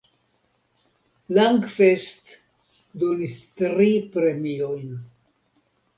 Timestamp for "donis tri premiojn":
3.05-4.89